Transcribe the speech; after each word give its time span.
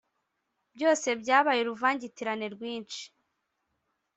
Byose 0.75 1.07
byabaye 1.21 1.59
uruvangitirane 1.61 2.45
rwinshi 2.55 3.03